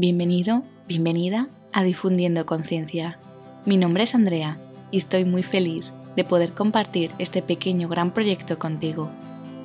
Bienvenido, 0.00 0.62
bienvenida 0.86 1.48
a 1.72 1.82
Difundiendo 1.82 2.46
Conciencia. 2.46 3.18
Mi 3.64 3.76
nombre 3.76 4.04
es 4.04 4.14
Andrea 4.14 4.56
y 4.92 4.98
estoy 4.98 5.24
muy 5.24 5.42
feliz 5.42 5.92
de 6.14 6.22
poder 6.22 6.52
compartir 6.52 7.10
este 7.18 7.42
pequeño 7.42 7.88
gran 7.88 8.14
proyecto 8.14 8.60
contigo. 8.60 9.10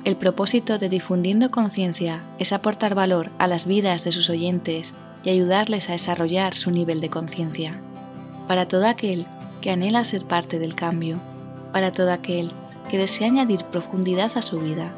El 0.02 0.16
propósito 0.16 0.76
de 0.76 0.88
Difundiendo 0.88 1.52
Conciencia 1.52 2.24
es 2.40 2.52
aportar 2.52 2.96
valor 2.96 3.30
a 3.38 3.46
las 3.46 3.68
vidas 3.68 4.02
de 4.02 4.10
sus 4.10 4.28
oyentes 4.28 4.96
y 5.22 5.30
ayudarles 5.30 5.88
a 5.88 5.92
desarrollar 5.92 6.56
su 6.56 6.72
nivel 6.72 7.00
de 7.00 7.10
conciencia. 7.10 7.80
Para 8.48 8.66
todo 8.66 8.88
aquel 8.88 9.26
que 9.60 9.70
anhela 9.70 10.02
ser 10.02 10.24
parte 10.24 10.58
del 10.58 10.74
cambio, 10.74 11.20
para 11.72 11.92
todo 11.92 12.12
aquel 12.12 12.50
que 12.90 12.98
desea 12.98 13.28
añadir 13.28 13.62
profundidad 13.66 14.32
a 14.34 14.42
su 14.42 14.58
vida, 14.58 14.92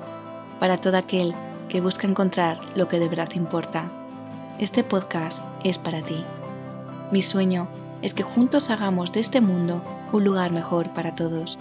para 0.61 0.80
todo 0.80 0.96
aquel 0.96 1.34
que 1.68 1.82
busca 1.82 2.07
encontrar 2.07 2.59
lo 2.75 2.89
que 2.89 2.98
de 2.98 3.11
verdad 3.11 3.29
importa. 3.34 4.05
Este 4.59 4.82
podcast 4.82 5.43
es 5.64 5.77
para 5.77 6.00
ti. 6.00 6.25
Mi 7.12 7.20
sueño 7.20 7.69
es 8.01 8.14
que 8.14 8.23
juntos 8.23 8.70
hagamos 8.70 9.12
de 9.12 9.20
este 9.20 9.42
mundo 9.42 9.84
un 10.14 10.24
lugar 10.24 10.51
mejor 10.51 10.95
para 10.95 11.14
todos. 11.14 11.59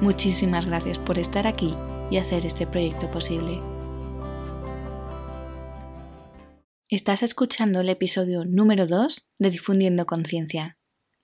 Muchísimas 0.00 0.64
gracias 0.66 0.96
por 0.96 1.18
estar 1.18 1.48
aquí 1.48 1.74
y 2.08 2.18
hacer 2.18 2.46
este 2.46 2.64
proyecto 2.64 3.10
posible. 3.10 3.60
Estás 6.88 7.24
escuchando 7.24 7.80
el 7.80 7.88
episodio 7.88 8.44
número 8.44 8.86
2 8.86 9.32
de 9.40 9.50
Difundiendo 9.50 10.06
Conciencia. 10.06 10.78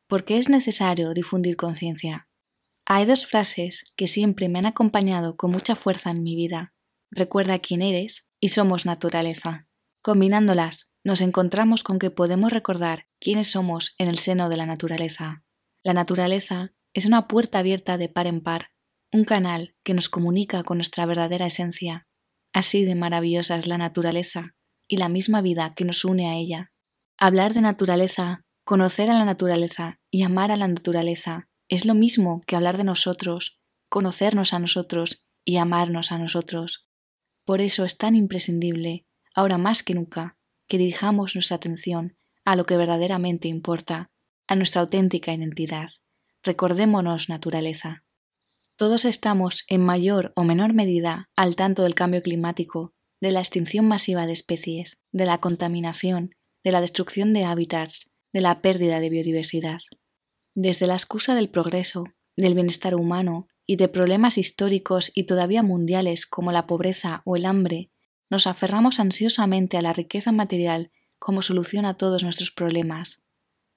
¿Por 0.08 0.24
qué 0.24 0.38
es 0.38 0.48
necesario 0.48 1.14
difundir 1.14 1.54
conciencia? 1.54 2.28
Hay 2.84 3.06
dos 3.06 3.26
frases 3.26 3.94
que 3.96 4.08
siempre 4.08 4.48
me 4.48 4.58
han 4.58 4.66
acompañado 4.66 5.36
con 5.36 5.52
mucha 5.52 5.76
fuerza 5.76 6.10
en 6.10 6.24
mi 6.24 6.34
vida. 6.34 6.74
Recuerda 7.12 7.60
quién 7.60 7.80
eres 7.80 8.28
y 8.40 8.48
somos 8.48 8.86
naturaleza. 8.86 9.68
Combinándolas, 10.02 10.91
nos 11.04 11.20
encontramos 11.20 11.82
con 11.82 11.98
que 11.98 12.10
podemos 12.10 12.52
recordar 12.52 13.06
quiénes 13.20 13.50
somos 13.50 13.94
en 13.98 14.08
el 14.08 14.18
seno 14.18 14.48
de 14.48 14.56
la 14.56 14.66
naturaleza. 14.66 15.44
La 15.82 15.94
naturaleza 15.94 16.72
es 16.94 17.06
una 17.06 17.26
puerta 17.26 17.58
abierta 17.58 17.98
de 17.98 18.08
par 18.08 18.26
en 18.26 18.40
par, 18.40 18.68
un 19.12 19.24
canal 19.24 19.74
que 19.82 19.94
nos 19.94 20.08
comunica 20.08 20.62
con 20.62 20.78
nuestra 20.78 21.06
verdadera 21.06 21.46
esencia. 21.46 22.06
Así 22.52 22.84
de 22.84 22.94
maravillosa 22.94 23.56
es 23.56 23.66
la 23.66 23.78
naturaleza 23.78 24.54
y 24.86 24.98
la 24.98 25.08
misma 25.08 25.40
vida 25.40 25.70
que 25.74 25.84
nos 25.84 26.04
une 26.04 26.28
a 26.28 26.36
ella. 26.36 26.72
Hablar 27.18 27.54
de 27.54 27.62
naturaleza, 27.62 28.44
conocer 28.64 29.10
a 29.10 29.14
la 29.14 29.24
naturaleza 29.24 30.00
y 30.10 30.22
amar 30.22 30.50
a 30.50 30.56
la 30.56 30.68
naturaleza 30.68 31.48
es 31.68 31.84
lo 31.84 31.94
mismo 31.94 32.42
que 32.46 32.56
hablar 32.56 32.76
de 32.76 32.84
nosotros, 32.84 33.60
conocernos 33.88 34.54
a 34.54 34.58
nosotros 34.58 35.26
y 35.44 35.56
amarnos 35.56 36.12
a 36.12 36.18
nosotros. 36.18 36.86
Por 37.44 37.60
eso 37.60 37.84
es 37.84 37.98
tan 37.98 38.14
imprescindible, 38.14 39.06
ahora 39.34 39.58
más 39.58 39.82
que 39.82 39.94
nunca, 39.94 40.36
que 40.72 40.78
dirijamos 40.78 41.34
nuestra 41.34 41.56
atención 41.56 42.16
a 42.46 42.56
lo 42.56 42.64
que 42.64 42.78
verdaderamente 42.78 43.46
importa, 43.46 44.10
a 44.46 44.56
nuestra 44.56 44.80
auténtica 44.80 45.34
identidad. 45.34 45.90
Recordémonos 46.42 47.28
naturaleza. 47.28 48.06
Todos 48.76 49.04
estamos, 49.04 49.66
en 49.68 49.82
mayor 49.82 50.32
o 50.34 50.44
menor 50.44 50.72
medida, 50.72 51.28
al 51.36 51.56
tanto 51.56 51.82
del 51.82 51.94
cambio 51.94 52.22
climático, 52.22 52.94
de 53.20 53.32
la 53.32 53.40
extinción 53.40 53.86
masiva 53.86 54.24
de 54.24 54.32
especies, 54.32 54.98
de 55.10 55.26
la 55.26 55.42
contaminación, 55.42 56.34
de 56.64 56.72
la 56.72 56.80
destrucción 56.80 57.34
de 57.34 57.44
hábitats, 57.44 58.14
de 58.32 58.40
la 58.40 58.62
pérdida 58.62 58.98
de 58.98 59.10
biodiversidad. 59.10 59.82
Desde 60.54 60.86
la 60.86 60.94
excusa 60.94 61.34
del 61.34 61.50
progreso, 61.50 62.04
del 62.34 62.54
bienestar 62.54 62.94
humano 62.94 63.46
y 63.66 63.76
de 63.76 63.88
problemas 63.88 64.38
históricos 64.38 65.12
y 65.14 65.24
todavía 65.24 65.62
mundiales 65.62 66.24
como 66.24 66.50
la 66.50 66.66
pobreza 66.66 67.20
o 67.26 67.36
el 67.36 67.44
hambre, 67.44 67.90
nos 68.32 68.46
aferramos 68.46 68.98
ansiosamente 68.98 69.76
a 69.76 69.82
la 69.82 69.92
riqueza 69.92 70.32
material 70.32 70.90
como 71.18 71.42
solución 71.42 71.84
a 71.84 71.98
todos 71.98 72.22
nuestros 72.22 72.50
problemas. 72.50 73.20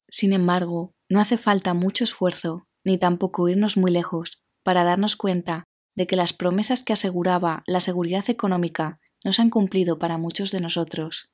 Sin 0.07 0.31
embargo, 0.31 0.95
no 1.09 1.19
hace 1.19 1.37
falta 1.37 1.73
mucho 1.73 2.05
esfuerzo, 2.05 2.65
ni 2.85 2.97
tampoco 2.97 3.49
irnos 3.49 3.75
muy 3.75 3.91
lejos, 3.91 4.41
para 4.63 4.85
darnos 4.85 5.17
cuenta 5.17 5.65
de 5.93 6.07
que 6.07 6.15
las 6.15 6.31
promesas 6.31 6.83
que 6.83 6.93
aseguraba 6.93 7.63
la 7.67 7.81
seguridad 7.81 8.23
económica 8.29 9.01
no 9.25 9.33
se 9.33 9.41
han 9.41 9.49
cumplido 9.49 9.99
para 9.99 10.17
muchos 10.17 10.51
de 10.51 10.61
nosotros. 10.61 11.33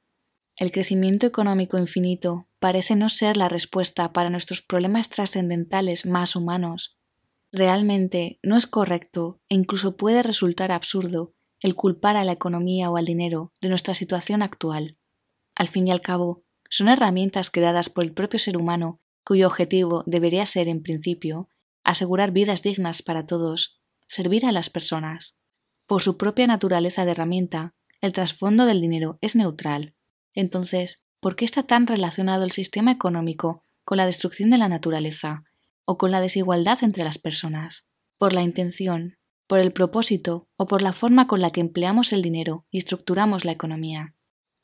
El 0.56 0.72
crecimiento 0.72 1.28
económico 1.28 1.78
infinito 1.78 2.48
parece 2.58 2.96
no 2.96 3.08
ser 3.08 3.38
la 3.38 3.50
respuesta 3.50 4.14
para 4.14 4.32
nuestros 4.32 4.64
problemas 4.64 5.10
trascendentales 5.10 6.08
más 6.08 6.36
humanos. 6.36 6.98
Realmente 7.52 8.40
no 8.42 8.58
es 8.58 8.66
correcto 8.66 9.40
e 9.48 9.54
incluso 9.54 9.96
puede 9.96 10.24
resultar 10.24 10.72
absurdo 10.72 11.36
el 11.62 11.76
culpar 11.76 12.18
a 12.18 12.24
la 12.24 12.32
economía 12.32 12.90
o 12.90 12.98
al 12.98 13.06
dinero 13.06 13.52
de 13.62 13.70
nuestra 13.70 13.94
situación 13.94 14.42
actual. 14.42 14.98
Al 15.56 15.68
fin 15.68 15.88
y 15.88 15.92
al 15.92 16.02
cabo, 16.02 16.44
son 16.70 16.88
herramientas 16.88 17.50
creadas 17.50 17.90
por 17.90 18.04
el 18.04 18.14
propio 18.14 18.40
ser 18.40 18.58
humano 18.58 19.00
cuyo 19.24 19.48
objetivo 19.48 20.04
debería 20.08 20.46
ser, 20.46 20.68
en 20.68 20.82
principio, 20.82 21.50
asegurar 21.84 22.32
vidas 22.32 22.64
dignas 22.64 23.02
para 23.02 23.26
todos, 23.26 23.80
servir 24.08 24.46
a 24.46 24.52
las 24.52 24.70
personas. 24.70 25.38
Por 25.86 26.02
su 26.02 26.18
propia 26.18 26.48
naturaleza 26.48 27.06
de 27.06 27.12
herramienta, 27.12 27.76
el 28.02 28.14
trasfondo 28.14 28.66
del 28.66 28.82
dinero 28.82 29.20
es 29.22 29.36
neutral. 29.36 29.96
Entonces, 30.34 31.04
¿por 31.20 31.36
qué 31.36 31.46
está 31.46 31.64
tan 31.64 31.86
relacionado 31.86 32.44
el 32.44 32.52
sistema 32.52 32.92
económico 32.92 33.64
con 33.84 33.98
la 33.98 34.06
destrucción 34.06 34.50
de 34.50 34.58
la 34.58 34.70
naturaleza 34.70 35.44
o 35.86 35.98
con 35.98 36.10
la 36.12 36.22
desigualdad 36.22 36.80
entre 36.84 37.04
las 37.04 37.18
personas? 37.18 37.86
Por 38.18 38.34
la 38.34 38.42
intención, 38.42 39.18
por 39.52 39.60
el 39.60 39.74
propósito 39.74 40.48
o 40.56 40.66
por 40.66 40.82
la 40.82 40.94
forma 40.94 41.28
con 41.28 41.42
la 41.42 41.50
que 41.50 41.60
empleamos 41.60 42.14
el 42.14 42.22
dinero 42.22 42.66
y 42.72 42.78
estructuramos 42.78 43.44
la 43.44 43.52
economía. 43.52 44.16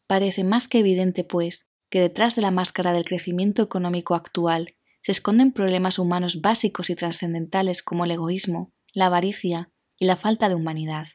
Parece 0.08 0.46
más 0.46 0.70
que 0.70 0.80
evidente, 0.80 1.26
pues, 1.26 1.68
que 1.90 2.00
detrás 2.00 2.36
de 2.36 2.42
la 2.42 2.52
máscara 2.52 2.94
del 2.94 3.04
crecimiento 3.04 3.62
económico 3.62 4.16
actual 4.16 4.76
se 5.02 5.12
esconden 5.12 5.52
problemas 5.52 6.00
humanos 6.00 6.40
básicos 6.40 6.90
y 6.90 6.96
trascendentales 6.96 7.84
como 7.84 8.06
el 8.06 8.12
egoísmo, 8.12 8.72
la 8.94 9.08
avaricia 9.08 9.72
y 10.00 10.06
la 10.06 10.16
falta 10.16 10.48
de 10.48 10.56
humanidad. 10.56 11.08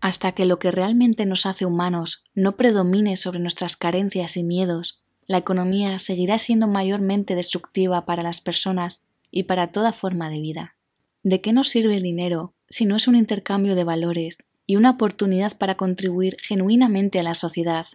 Hasta 0.00 0.30
que 0.30 0.44
lo 0.44 0.60
que 0.60 0.70
realmente 0.70 1.26
nos 1.26 1.46
hace 1.46 1.66
humanos 1.66 2.22
no 2.32 2.56
predomine 2.56 3.16
sobre 3.16 3.40
nuestras 3.40 3.76
carencias 3.76 4.36
y 4.36 4.44
miedos, 4.44 5.02
la 5.26 5.38
economía 5.38 5.98
seguirá 5.98 6.38
siendo 6.38 6.68
mayormente 6.68 7.34
destructiva 7.34 8.06
para 8.06 8.22
las 8.22 8.40
personas 8.40 9.04
y 9.32 9.42
para 9.42 9.72
toda 9.72 9.92
forma 9.92 10.30
de 10.30 10.40
vida. 10.40 10.76
¿De 11.24 11.40
qué 11.40 11.52
nos 11.52 11.70
sirve 11.70 11.96
el 11.96 12.04
dinero 12.04 12.54
si 12.68 12.86
no 12.86 12.96
es 12.96 13.08
un 13.08 13.16
intercambio 13.16 13.74
de 13.74 13.84
valores 13.84 14.38
y 14.66 14.76
una 14.76 14.90
oportunidad 14.90 15.56
para 15.56 15.76
contribuir 15.76 16.36
genuinamente 16.42 17.20
a 17.20 17.22
la 17.22 17.34
sociedad, 17.34 17.86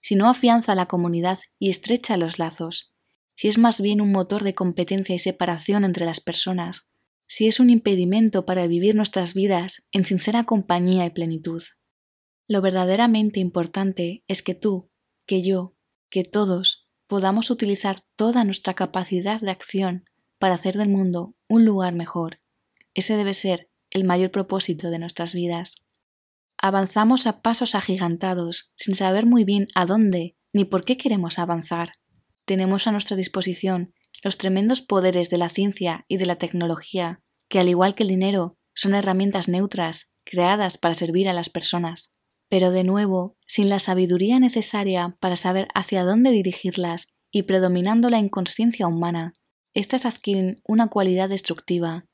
si 0.00 0.16
no 0.16 0.28
afianza 0.28 0.74
la 0.74 0.86
comunidad 0.86 1.38
y 1.58 1.70
estrecha 1.70 2.16
los 2.16 2.38
lazos, 2.38 2.92
si 3.36 3.48
es 3.48 3.58
más 3.58 3.80
bien 3.80 4.00
un 4.00 4.12
motor 4.12 4.44
de 4.44 4.54
competencia 4.54 5.14
y 5.14 5.18
separación 5.18 5.84
entre 5.84 6.06
las 6.06 6.20
personas, 6.20 6.86
si 7.26 7.46
es 7.46 7.60
un 7.60 7.70
impedimento 7.70 8.44
para 8.44 8.66
vivir 8.66 8.94
nuestras 8.94 9.34
vidas 9.34 9.86
en 9.92 10.04
sincera 10.04 10.44
compañía 10.44 11.06
y 11.06 11.10
plenitud. 11.10 11.62
Lo 12.46 12.60
verdaderamente 12.60 13.40
importante 13.40 14.22
es 14.28 14.42
que 14.42 14.54
tú, 14.54 14.90
que 15.26 15.42
yo, 15.42 15.74
que 16.10 16.24
todos 16.24 16.86
podamos 17.06 17.50
utilizar 17.50 18.02
toda 18.16 18.44
nuestra 18.44 18.74
capacidad 18.74 19.40
de 19.40 19.50
acción 19.50 20.04
para 20.38 20.54
hacer 20.54 20.76
del 20.76 20.88
mundo 20.88 21.34
un 21.48 21.64
lugar 21.64 21.94
mejor. 21.94 22.40
Ese 22.92 23.16
debe 23.16 23.34
ser 23.34 23.70
el 23.94 24.04
mayor 24.04 24.30
propósito 24.30 24.90
de 24.90 24.98
nuestras 24.98 25.32
vidas. 25.34 25.84
Avanzamos 26.58 27.26
a 27.26 27.40
pasos 27.40 27.74
agigantados, 27.74 28.72
sin 28.76 28.94
saber 28.94 29.24
muy 29.24 29.44
bien 29.44 29.68
a 29.74 29.86
dónde 29.86 30.36
ni 30.52 30.64
por 30.64 30.84
qué 30.84 30.96
queremos 30.96 31.38
avanzar. 31.38 31.92
Tenemos 32.44 32.86
a 32.86 32.92
nuestra 32.92 33.16
disposición 33.16 33.94
los 34.22 34.38
tremendos 34.38 34.82
poderes 34.82 35.30
de 35.30 35.38
la 35.38 35.48
ciencia 35.48 36.04
y 36.08 36.16
de 36.16 36.26
la 36.26 36.36
tecnología, 36.36 37.22
que 37.48 37.58
al 37.58 37.68
igual 37.68 37.94
que 37.94 38.02
el 38.02 38.08
dinero, 38.08 38.56
son 38.74 38.94
herramientas 38.94 39.48
neutras, 39.48 40.12
creadas 40.24 40.78
para 40.78 40.94
servir 40.94 41.28
a 41.28 41.32
las 41.32 41.48
personas. 41.48 42.12
Pero 42.48 42.70
de 42.70 42.84
nuevo, 42.84 43.36
sin 43.46 43.68
la 43.68 43.78
sabiduría 43.78 44.38
necesaria 44.38 45.16
para 45.20 45.36
saber 45.36 45.68
hacia 45.74 46.04
dónde 46.04 46.30
dirigirlas 46.30 47.14
y 47.30 47.42
predominando 47.42 48.10
la 48.10 48.18
inconsciencia 48.18 48.86
humana, 48.86 49.34
éstas 49.72 50.06
adquieren 50.06 50.60
una 50.64 50.88
cualidad 50.88 51.28
destructiva. 51.28 52.06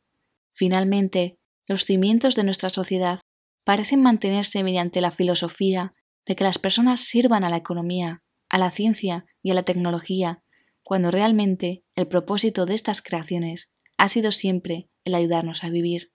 Finalmente, 0.53 1.40
los 1.71 1.85
cimientos 1.85 2.35
de 2.35 2.43
nuestra 2.43 2.69
sociedad 2.69 3.21
parecen 3.63 4.03
mantenerse 4.03 4.65
mediante 4.65 5.01
la 5.01 5.13
filosofía 5.13 5.93
de 6.27 6.35
que 6.35 6.43
las 6.43 6.59
personas 6.59 7.01
sirvan 7.01 7.45
a 7.45 7.49
la 7.49 7.59
economía, 7.59 8.23
a 8.49 8.59
la 8.59 8.73
ciencia 8.73 9.25
y 9.41 9.53
a 9.53 9.55
la 9.55 9.63
tecnología, 9.63 10.43
cuando 10.83 11.13
realmente 11.13 11.85
el 11.95 12.09
propósito 12.09 12.67
de 12.67 12.75
estas 12.75 13.03
creaciones 13.03 13.73
ha 13.99 14.09
sido 14.09 14.33
siempre 14.33 14.89
el 15.05 15.15
ayudarnos 15.15 15.63
a 15.63 15.71
vivir. 15.71 16.11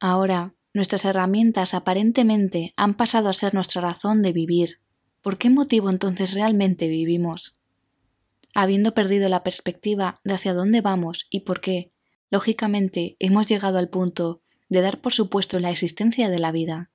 Ahora, 0.00 0.54
nuestras 0.74 1.06
herramientas 1.06 1.72
aparentemente 1.72 2.74
han 2.76 2.94
pasado 2.94 3.30
a 3.30 3.32
ser 3.32 3.54
nuestra 3.54 3.80
razón 3.80 4.20
de 4.20 4.34
vivir. 4.34 4.82
¿Por 5.22 5.38
qué 5.38 5.48
motivo 5.48 5.88
entonces 5.88 6.34
realmente 6.34 6.88
vivimos? 6.88 7.58
Habiendo 8.54 8.92
perdido 8.92 9.30
la 9.30 9.42
perspectiva 9.42 10.20
de 10.24 10.34
hacia 10.34 10.52
dónde 10.52 10.82
vamos 10.82 11.26
y 11.30 11.40
por 11.40 11.62
qué, 11.62 11.90
lógicamente 12.28 13.16
hemos 13.18 13.48
llegado 13.48 13.78
al 13.78 13.88
punto 13.88 14.42
de 14.68 14.80
dar 14.80 15.00
por 15.00 15.12
supuesto 15.12 15.58
la 15.58 15.70
existencia 15.70 16.28
de 16.28 16.38
la 16.38 16.52
vida. 16.52 16.90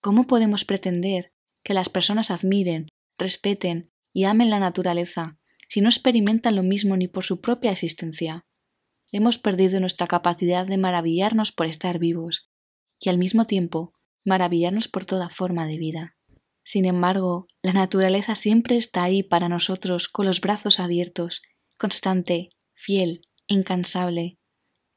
¿Cómo 0.00 0.26
podemos 0.26 0.64
pretender 0.64 1.32
que 1.62 1.74
las 1.74 1.88
personas 1.88 2.30
admiren, 2.30 2.88
respeten 3.18 3.90
y 4.12 4.24
amen 4.24 4.50
la 4.50 4.60
naturaleza 4.60 5.38
si 5.68 5.80
no 5.80 5.88
experimentan 5.88 6.56
lo 6.56 6.62
mismo 6.62 6.96
ni 6.96 7.08
por 7.08 7.24
su 7.24 7.40
propia 7.40 7.72
existencia? 7.72 8.44
Hemos 9.12 9.38
perdido 9.38 9.80
nuestra 9.80 10.06
capacidad 10.06 10.66
de 10.66 10.78
maravillarnos 10.78 11.52
por 11.52 11.66
estar 11.66 11.98
vivos 11.98 12.50
y 12.98 13.08
al 13.08 13.18
mismo 13.18 13.46
tiempo 13.46 13.92
maravillarnos 14.24 14.88
por 14.88 15.04
toda 15.04 15.28
forma 15.28 15.66
de 15.66 15.78
vida. 15.78 16.16
Sin 16.62 16.84
embargo, 16.84 17.46
la 17.62 17.72
naturaleza 17.72 18.34
siempre 18.34 18.76
está 18.76 19.02
ahí 19.02 19.22
para 19.22 19.48
nosotros 19.48 20.08
con 20.08 20.26
los 20.26 20.40
brazos 20.40 20.78
abiertos, 20.78 21.42
constante, 21.76 22.50
fiel, 22.74 23.22
incansable. 23.46 24.39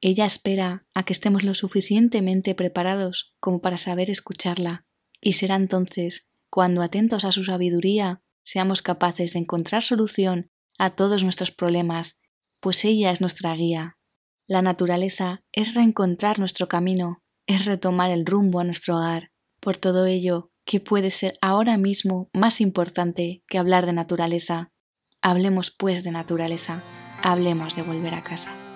Ella 0.06 0.26
espera 0.26 0.86
a 0.94 1.04
que 1.04 1.14
estemos 1.14 1.46
lo 1.46 1.54
suficientemente 1.54 2.56
preparados 2.56 3.34
como 3.40 3.62
para 3.62 3.78
saber 3.78 4.10
escucharla, 4.10 4.86
y 5.22 5.32
será 5.32 5.56
entonces 5.56 6.30
cuando, 6.50 6.82
atentos 6.82 7.24
a 7.24 7.32
su 7.32 7.46
sabiduría, 7.46 8.22
seamos 8.44 8.82
capaces 8.82 9.32
de 9.32 9.40
encontrar 9.40 9.82
solución 9.82 10.52
a 10.78 10.90
todos 10.90 11.24
nuestros 11.24 11.52
problemas, 11.52 12.20
pues 12.60 12.84
ella 12.84 13.12
es 13.12 13.22
nuestra 13.22 13.56
guía. 13.56 13.98
La 14.46 14.62
naturaleza 14.62 15.42
es 15.54 15.74
reencontrar 15.74 16.38
nuestro 16.38 16.68
camino, 16.68 17.24
es 17.48 17.64
retomar 17.64 18.12
el 18.12 18.26
rumbo 18.26 18.60
a 18.60 18.66
nuestro 18.66 18.98
hogar. 18.98 19.32
Por 19.62 19.78
todo 19.78 20.06
ello, 20.06 20.52
¿qué 20.66 20.82
puede 20.82 21.12
ser 21.12 21.36
ahora 21.40 21.78
mismo 21.78 22.30
más 22.34 22.60
importante 22.60 23.42
que 23.48 23.58
hablar 23.58 23.86
de 23.86 23.94
naturaleza? 23.94 24.74
Hablemos 25.22 25.72
pues 25.72 26.04
de 26.04 26.12
naturaleza, 26.12 26.84
hablemos 27.22 27.78
de 27.78 27.84
volver 27.84 28.16
a 28.16 28.24
casa. 28.26 28.73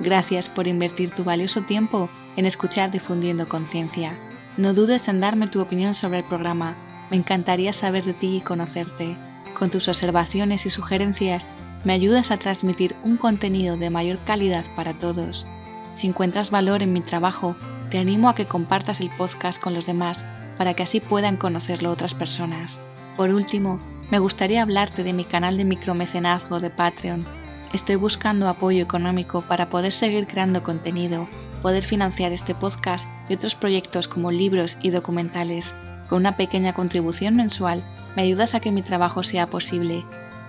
Gracias 0.00 0.48
por 0.48 0.66
invertir 0.66 1.10
tu 1.10 1.24
valioso 1.24 1.62
tiempo 1.62 2.10
en 2.36 2.46
escuchar 2.46 2.90
Difundiendo 2.90 3.48
Conciencia. 3.48 4.18
No 4.56 4.74
dudes 4.74 5.08
en 5.08 5.20
darme 5.20 5.46
tu 5.46 5.60
opinión 5.60 5.94
sobre 5.94 6.18
el 6.18 6.24
programa. 6.24 6.76
Me 7.10 7.16
encantaría 7.16 7.72
saber 7.72 8.04
de 8.04 8.14
ti 8.14 8.36
y 8.36 8.40
conocerte. 8.40 9.16
Con 9.58 9.70
tus 9.70 9.88
observaciones 9.88 10.66
y 10.66 10.70
sugerencias 10.70 11.48
me 11.84 11.92
ayudas 11.92 12.30
a 12.30 12.38
transmitir 12.38 12.96
un 13.04 13.16
contenido 13.16 13.76
de 13.76 13.90
mayor 13.90 14.18
calidad 14.24 14.64
para 14.74 14.94
todos. 14.94 15.46
Si 15.94 16.08
encuentras 16.08 16.50
valor 16.50 16.82
en 16.82 16.92
mi 16.92 17.00
trabajo, 17.00 17.54
te 17.90 17.98
animo 17.98 18.28
a 18.28 18.34
que 18.34 18.46
compartas 18.46 19.00
el 19.00 19.10
podcast 19.10 19.62
con 19.62 19.74
los 19.74 19.86
demás 19.86 20.24
para 20.56 20.74
que 20.74 20.82
así 20.82 21.00
puedan 21.00 21.36
conocerlo 21.36 21.90
otras 21.90 22.14
personas. 22.14 22.80
Por 23.16 23.30
último, 23.30 23.80
me 24.10 24.18
gustaría 24.18 24.62
hablarte 24.62 25.04
de 25.04 25.12
mi 25.12 25.24
canal 25.24 25.56
de 25.56 25.64
micromecenazgo 25.64 26.58
de 26.58 26.70
Patreon. 26.70 27.26
Estoy 27.72 27.96
buscando 27.96 28.48
apoyo 28.48 28.82
económico 28.82 29.42
para 29.42 29.70
poder 29.70 29.92
seguir 29.92 30.26
creando 30.26 30.62
contenido, 30.62 31.28
poder 31.62 31.82
financiar 31.82 32.32
este 32.32 32.54
podcast 32.54 33.08
y 33.28 33.34
otros 33.34 33.54
proyectos 33.54 34.06
como 34.06 34.30
libros 34.30 34.76
y 34.82 34.90
documentales. 34.90 35.74
Con 36.08 36.18
una 36.18 36.36
pequeña 36.36 36.74
contribución 36.74 37.36
mensual, 37.36 37.82
me 38.14 38.22
ayudas 38.22 38.54
a 38.54 38.60
que 38.60 38.70
mi 38.70 38.82
trabajo 38.82 39.22
sea 39.22 39.46
posible. 39.48 40.04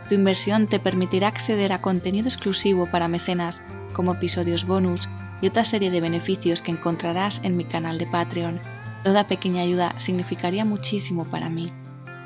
Tu 0.07 0.15
inversión 0.15 0.67
te 0.67 0.79
permitirá 0.79 1.27
acceder 1.29 1.73
a 1.73 1.81
contenido 1.81 2.27
exclusivo 2.27 2.87
para 2.91 3.07
mecenas, 3.07 3.63
como 3.93 4.13
episodios 4.13 4.65
bonus 4.65 5.09
y 5.41 5.47
otra 5.47 5.65
serie 5.65 5.89
de 5.89 6.01
beneficios 6.01 6.61
que 6.61 6.71
encontrarás 6.71 7.41
en 7.43 7.57
mi 7.57 7.65
canal 7.65 7.97
de 7.97 8.05
Patreon. 8.05 8.59
Toda 9.03 9.27
pequeña 9.27 9.63
ayuda 9.63 9.97
significaría 9.97 10.65
muchísimo 10.65 11.25
para 11.25 11.49
mí. 11.49 11.71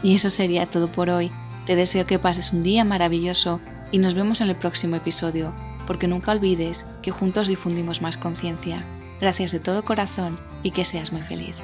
Y 0.04 0.16
eso 0.16 0.30
sería 0.30 0.66
todo 0.66 0.92
por 0.92 1.10
hoy. 1.10 1.32
Te 1.66 1.76
deseo 1.76 2.06
que 2.06 2.20
pases 2.20 2.52
un 2.52 2.64
día 2.64 2.84
maravilloso 2.84 3.60
y 3.92 3.98
nos 3.98 4.14
vemos 4.14 4.42
en 4.42 4.50
el 4.50 4.56
próximo 4.56 4.96
episodio, 4.96 5.54
porque 5.88 6.08
nunca 6.08 6.32
olvides 6.32 6.86
que 7.02 7.12
juntos 7.12 7.48
difundimos 7.48 8.02
más 8.02 8.18
conciencia. 8.18 8.84
Gracias 9.20 9.52
de 9.52 9.60
todo 9.60 9.84
corazón 9.84 10.40
y 10.64 10.72
que 10.72 10.86
seas 10.86 11.12
muy 11.12 11.22
feliz. 11.22 11.58